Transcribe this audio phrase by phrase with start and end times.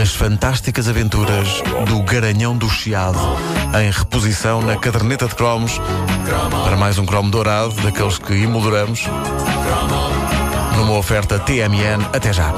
[0.00, 3.18] As fantásticas aventuras do Garanhão do Chiado,
[3.78, 5.78] em reposição na caderneta de cromos,
[6.64, 9.04] para mais um cromo dourado, daqueles que emolduramos,
[10.76, 12.06] numa oferta TMN.
[12.10, 12.50] Até já.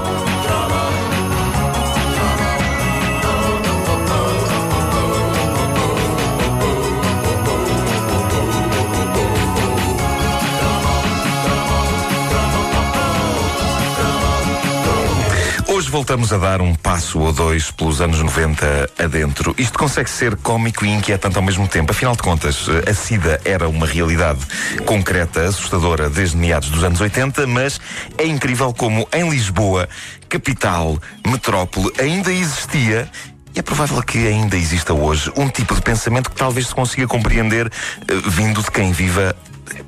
[15.95, 19.55] Voltamos a dar um passo ou dois pelos anos 90 adentro.
[19.56, 21.92] Isto consegue ser cómico e inquietante ao mesmo tempo.
[21.92, 24.41] Afinal de contas, a SIDA era uma realidade
[24.84, 27.80] concreta, assustadora, desde meados dos anos 80, mas
[28.19, 29.88] é incrível como em Lisboa,
[30.28, 33.08] capital, metrópole, ainda existia
[33.55, 37.06] e é provável que ainda exista hoje um tipo de pensamento que talvez se consiga
[37.06, 39.36] compreender uh, vindo de quem viva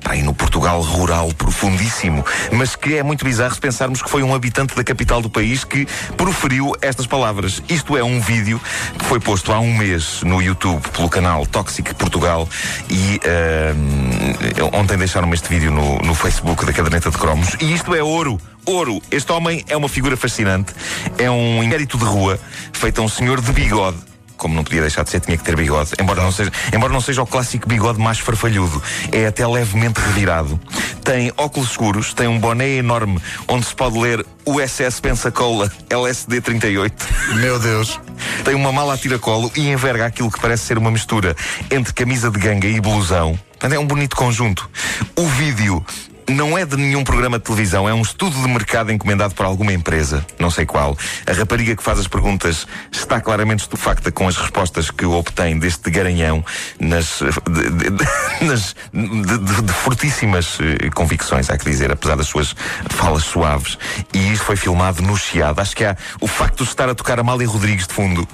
[0.03, 4.33] Pá, no Portugal rural profundíssimo, mas que é muito bizarro se pensarmos que foi um
[4.33, 7.61] habitante da capital do país que proferiu estas palavras.
[7.69, 8.59] Isto é um vídeo
[8.97, 12.47] que foi posto há um mês no YouTube pelo canal Toxic Portugal
[12.89, 17.93] e uh, ontem deixaram-me este vídeo no, no Facebook da Caderneta de Cromos e isto
[17.93, 18.39] é ouro.
[18.65, 19.01] Ouro.
[19.09, 20.73] Este homem é uma figura fascinante.
[21.17, 22.37] É um inquérito de rua
[22.73, 23.97] feito a um senhor de bigode
[24.37, 25.91] como não podia deixar de ser, tinha que ter bigode.
[25.99, 30.59] Embora não seja, embora não seja o clássico bigode mais farfalhudo, é até levemente revirado.
[31.03, 37.07] Tem óculos escuros, tem um boné enorme onde se pode ler USS Pensacola LSD 38.
[37.35, 37.99] Meu Deus.
[38.43, 41.35] Tem uma mala a tiracolo e enverga aquilo que parece ser uma mistura
[41.71, 43.37] entre camisa de ganga e blusão.
[43.51, 44.69] Portanto, é um bonito conjunto.
[45.15, 45.83] O vídeo
[46.29, 49.71] não é de nenhum programa de televisão, é um estudo de mercado encomendado por alguma
[49.71, 50.97] empresa, não sei qual.
[51.25, 55.89] A rapariga que faz as perguntas está claramente estupefacta com as respostas que obtém deste
[55.89, 56.43] garanhão
[56.79, 58.05] nas, de, de,
[58.45, 62.55] nas, de, de, fortíssimas eh, convicções, há que dizer, apesar das suas
[62.89, 63.77] falas suaves.
[64.13, 65.61] E isto foi filmado no Chiado.
[65.61, 68.27] Acho que há o facto de estar a tocar Amália Rodrigues de fundo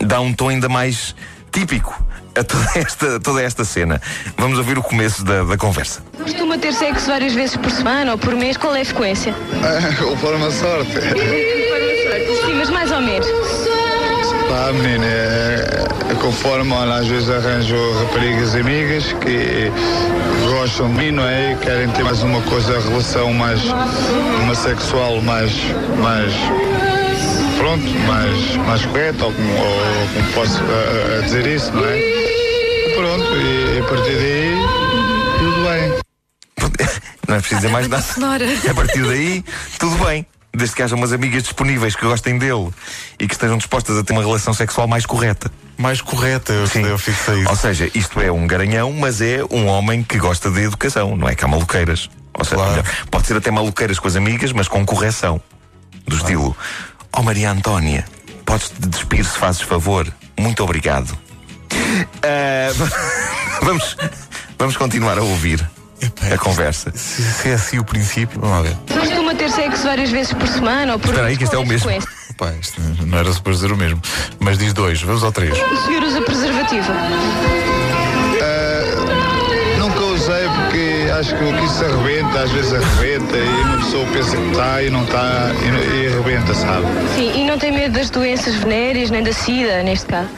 [0.00, 1.14] dá um tom ainda mais
[1.52, 2.05] típico
[2.36, 4.00] a toda esta, toda esta cena.
[4.36, 6.02] Vamos ouvir o começo da, da conversa.
[6.22, 8.56] Costuma ter sexo várias vezes por semana ou por mês?
[8.56, 9.34] Qual é a frequência?
[9.98, 10.92] Conforme a sorte.
[10.92, 13.26] Sim, mas mais ou menos.
[14.48, 19.72] Pá, menina, é, é conforme, olha, às vezes arranjo raparigas amigas que
[20.48, 21.52] gostam de mim, não é?
[21.52, 23.60] E querem ter mais uma coisa, relação mais,
[24.42, 25.52] uma sexual mais,
[26.00, 26.32] mais
[27.58, 32.25] pronto, mais, mais correta, ou como, ou como posso uh, dizer isso, não é?
[33.88, 34.56] Partir daí,
[35.38, 36.06] tudo bem.
[37.28, 38.04] Não é preciso dizer mais nada.
[38.70, 39.44] A partir daí,
[39.78, 40.26] tudo bem.
[40.54, 42.70] Desde que haja umas amigas disponíveis que gostem dele
[43.20, 45.50] e que estejam dispostas a ter uma relação sexual mais correta.
[45.76, 46.82] Mais correta, eu, Sim.
[46.82, 47.50] eu fixei isso.
[47.50, 51.28] Ou seja, isto é um garanhão, mas é um homem que gosta de educação, não
[51.28, 52.08] é que há maluqueiras.
[52.32, 52.84] Ou seja, claro.
[53.10, 55.40] pode ser até maluqueiras com as amigas, mas com correção.
[56.06, 56.22] Do claro.
[56.22, 56.56] estilo,
[57.12, 58.06] Oh Maria Antónia,
[58.46, 60.10] podes te despir se fazes favor?
[60.38, 61.10] Muito obrigado.
[61.70, 63.96] Uh, vamos,
[64.58, 65.64] vamos continuar a ouvir
[66.32, 66.92] a conversa.
[66.94, 68.76] Se, se, é assim o princípio, vamos lá ver.
[69.00, 71.66] Costuma ter sexo várias vezes por semana ou por Espera aí, que isto é o
[71.66, 71.90] mesmo.
[72.30, 74.00] Opa, isto não era suposto dizer o mesmo.
[74.38, 75.52] Mas diz dois, vamos ao três.
[75.52, 76.92] O senhor usa preservativo?
[81.18, 84.82] acho que o que isso arrebenta, às vezes arrebenta e uma pessoa pensa que está
[84.82, 86.86] e não está e, e arrebenta, sabe?
[87.14, 90.28] Sim, e não tem medo das doenças venéreas nem da SIDA, neste caso?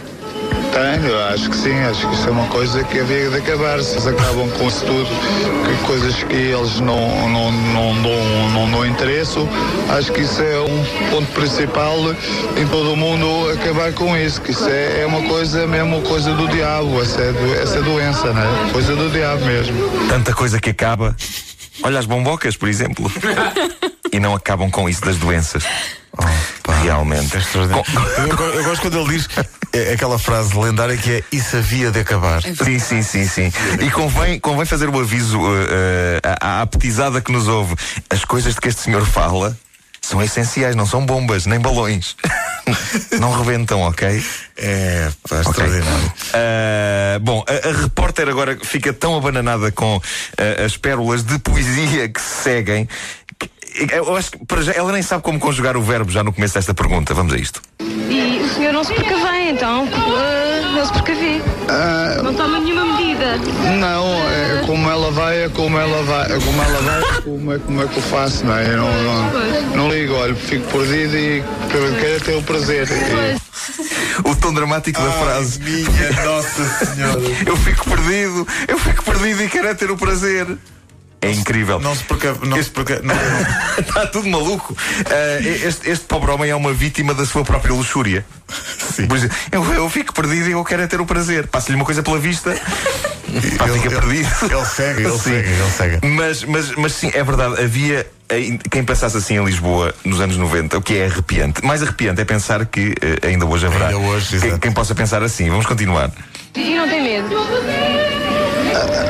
[0.73, 3.83] Tenho, acho que sim, acho que isso é uma coisa que havia de acabar.
[3.83, 5.09] Se eles acabam com isso tudo,
[5.65, 9.49] que coisas que eles não, não, não, não, não, não interessam,
[9.91, 11.97] acho que isso é um ponto principal
[12.57, 16.33] em todo o mundo acabar com isso, que isso é, é uma coisa mesmo coisa
[16.35, 18.71] do diabo, essa, é essa doença, né?
[18.73, 19.77] Coisa do diabo mesmo.
[20.09, 21.17] Tanta coisa que acaba.
[21.83, 23.11] Olha as bombocas, por exemplo.
[24.13, 25.65] e não acabam com isso das doenças.
[26.17, 26.25] Oh,
[26.89, 27.37] Realmente.
[27.37, 27.41] É
[28.19, 29.29] eu, eu, gosto quando ele diz
[29.75, 32.39] é aquela frase lendária que é isso havia de acabar.
[32.39, 33.53] É sim, sim, sim, sim.
[33.81, 37.75] E convém, convém fazer o aviso uh, uh, à, à petizada que nos ouve.
[38.09, 39.55] As coisas de que este senhor fala
[40.01, 42.17] são essenciais, não são bombas, nem balões.
[43.21, 44.25] não rebentam, ok?
[44.57, 45.51] É, pá, okay.
[45.51, 46.07] extraordinário.
[46.07, 52.09] Uh, bom, a, a, repórter agora fica tão abananada com uh, as pérolas de poesia
[52.09, 52.89] que se seguem.
[53.93, 56.55] Eu acho que para já, ela nem sabe como conjugar o verbo já no começo
[56.55, 57.15] desta pergunta.
[57.15, 57.63] Vamos a isto.
[57.81, 59.85] E o senhor não se precavém, então?
[59.85, 61.37] Uh, não se precavê.
[61.39, 63.37] Uh, não toma nenhuma medida.
[63.79, 67.53] Não, é como ela vai, é como ela vai, é como ela vai, é como
[67.53, 68.67] é, como é que eu faço, não é?
[68.67, 71.45] Eu não, não, não ligo, olha, fico perdido e
[72.01, 72.89] quero ter o prazer.
[74.25, 75.61] O tom dramático da frase.
[75.61, 77.21] Minha Nossa Senhora.
[77.47, 80.47] eu fico perdido, eu fico perdido e quero ter o prazer.
[81.21, 81.81] É incrível.
[81.81, 82.33] Não se perca.
[82.43, 82.71] Não se
[83.03, 83.81] não, não.
[83.81, 84.73] Está tudo maluco.
[84.73, 88.25] Uh, este, este pobre homem é uma vítima da sua própria luxúria.
[89.09, 91.49] Pois, eu, eu fico perdido e eu quero é ter o prazer.
[91.49, 92.53] Passo-lhe uma coisa pela vista.
[93.59, 94.29] Pá, Ele- fica ele- perdido.
[94.51, 95.19] ele segue, ele Sim.
[95.19, 96.07] segue, ele segue.
[96.07, 97.63] Mas, mas, mas sim, é verdade.
[97.63, 101.65] Havia ai- quem pensasse assim em Lisboa nos anos 90, o que é arrepiante.
[101.65, 103.89] Mais arrepiante é pensar que eh, ainda hoje haverá.
[103.89, 105.51] Ainda hoje, quem, quem possa pensar assim.
[105.51, 106.11] Vamos continuar.
[106.55, 107.29] E não tem medo?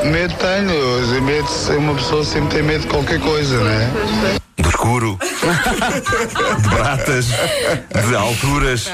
[0.05, 4.39] Medo tenho, medo, uma pessoa sempre tem medo de qualquer coisa, não é?
[4.57, 5.19] Do escuro,
[6.63, 8.89] de bratas, de alturas,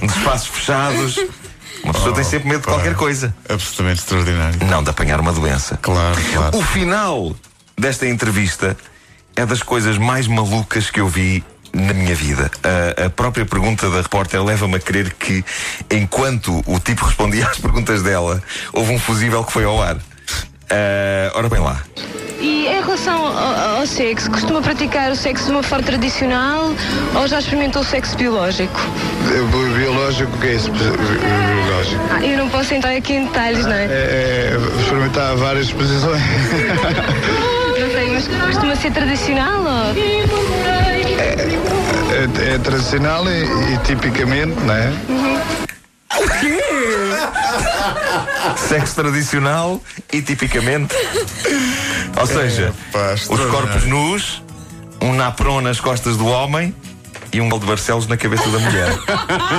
[0.00, 1.18] de espaços fechados.
[1.84, 3.34] Uma pessoa tem sempre medo de qualquer coisa.
[3.48, 4.58] Absolutamente extraordinário.
[4.66, 5.78] Não de apanhar uma doença.
[5.80, 6.58] Claro, claro.
[6.58, 7.34] O final
[7.76, 8.76] desta entrevista
[9.36, 12.50] é das coisas mais malucas que eu vi na minha vida.
[12.98, 15.44] A, a própria pergunta da repórter leva-me a crer que,
[15.90, 18.42] enquanto o tipo respondia às perguntas dela,
[18.72, 19.96] houve um fusível que foi ao ar.
[20.70, 21.82] Ah, ora bem lá.
[22.40, 26.70] E em relação ao, ao sexo, costuma praticar o sexo de uma forma tradicional
[27.14, 28.78] ou já experimentou o sexo biológico?
[29.24, 30.70] Bi- Biológico, o que é isso?
[30.70, 32.00] bi- Biológico.
[32.12, 33.84] Ah, eu não posso entrar aqui em detalhes, não é?
[33.86, 33.88] É,
[34.54, 36.22] é experimentar várias posições.
[38.18, 39.94] Mas costuma ser tradicional ou...
[42.10, 43.44] É, é tradicional e,
[43.74, 44.92] e tipicamente, não é?
[48.56, 49.80] Sexo tradicional
[50.12, 50.96] e tipicamente.
[52.18, 54.42] Ou seja, pá, os corpos nus,
[55.00, 56.74] um napron nas costas do homem
[57.32, 58.98] e um gol de Barcelos na cabeça da mulher.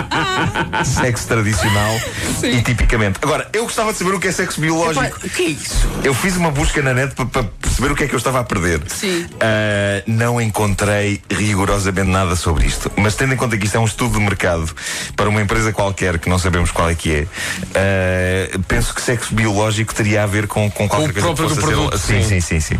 [0.85, 1.99] sexo tradicional
[2.43, 3.19] e tipicamente.
[3.21, 5.17] Agora, eu gostava de saber o que é sexo biológico.
[5.25, 5.87] O que é isso?
[6.03, 8.43] Eu fiz uma busca na net para, perceber o que é que eu estava a
[8.43, 8.81] perder.
[8.87, 9.25] Sim.
[9.39, 12.91] Ah, não encontrei rigorosamente nada sobre isto.
[12.95, 14.69] Mas tendo em conta que isto é um estudo de mercado
[15.15, 17.27] para uma empresa qualquer que não sabemos qual é que é,
[17.75, 21.55] ah, penso que sexo biológico teria a ver com, com qualquer o coisa que possa
[21.55, 21.61] do ser.
[21.61, 22.41] produto, sim, sim.
[22.41, 22.79] sim, sim, sim.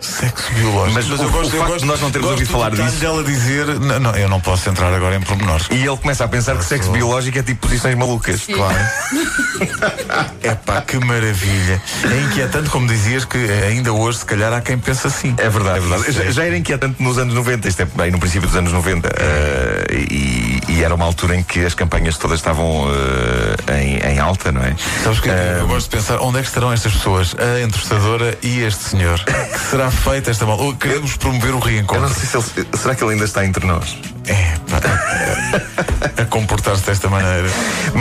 [0.00, 0.94] Sexo biológico.
[0.94, 3.66] Mas o- o facto de nós não termos gosto ouvido do falar disso- dela dizer.
[3.80, 5.66] Não, não, eu não posso entrar agora em pormenores.
[5.70, 8.42] E ele começa a pensar que sexo biológico é tipo posições malucas.
[8.46, 8.76] Claro.
[10.42, 11.80] é pá, que maravilha.
[12.04, 15.34] É inquietante, como dizias, que ainda hoje, se calhar, há quem pense assim.
[15.38, 16.12] É verdade, é verdade.
[16.12, 19.08] Já, já era inquietante nos anos 90, isto é bem no princípio dos anos 90.
[19.18, 22.86] eh, e, e era uma altura em que as campanhas todas estavam
[23.68, 24.74] eh, em, em alta, não é?
[25.02, 28.36] Sabes que Eh, eu gosto de pensar onde é que estarão estas pessoas, a entrevistadora
[28.42, 29.18] e este senhor.
[29.24, 30.58] Que será feita esta mal?
[30.58, 32.08] Ou Queremos promover o eu não reencontro.
[32.14, 33.96] sei se ele, será que ele ainda está entre nós?
[34.26, 34.80] É, pá,
[36.18, 36.55] a, a comportar-se desta
[37.22, 37.48] maneira.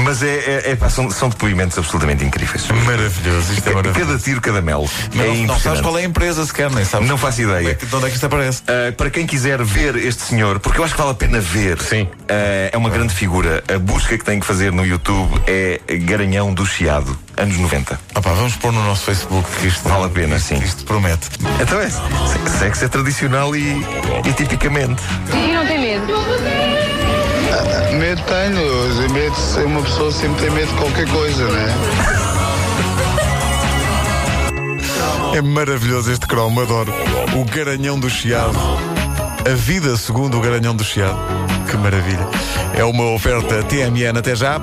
[0.04, 2.66] Mas é, é, é pá, são, são depoimentos absolutamente incríveis.
[2.86, 4.08] Maravilhoso, isto é maravilhoso.
[4.08, 4.88] Cada tiro, cada mel.
[5.14, 7.08] Mas é não, sabes qual é a empresa sequer, nem sabes.
[7.08, 7.60] Não faço ideia.
[7.60, 8.62] Onde é que, de onde é que isto aparece?
[8.62, 11.80] Uh, para quem quiser ver este senhor, porque eu acho que vale a pena ver.
[11.82, 12.04] Sim.
[12.04, 13.64] Uh, é uma grande figura.
[13.74, 18.00] A busca que tem que fazer no YouTube é Garanhão do Chiado, anos 90.
[18.16, 20.58] Opa, vamos pôr no nosso Facebook que isto Vale a pena, isto, sim.
[20.64, 21.28] Isto promete.
[21.62, 21.90] Então é.
[21.90, 23.86] se- Sexo é tradicional e,
[24.26, 25.02] e tipicamente.
[25.34, 26.65] E não tem medo?
[28.06, 28.62] Medo tenho,
[29.14, 29.36] medo,
[29.66, 31.74] uma pessoa sempre tem medo de qualquer coisa, não é?
[35.38, 36.94] É maravilhoso este cromo, adoro.
[37.36, 38.60] O Garanhão do Chiado.
[39.44, 41.18] A vida segundo o Garanhão do Chiado.
[41.68, 42.28] Que maravilha.
[42.76, 44.62] É uma oferta TMN até já.